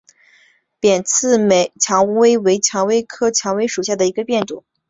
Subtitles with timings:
[0.79, 1.37] 扁刺
[1.79, 4.63] 蔷薇为蔷薇科蔷薇属下的一个变种。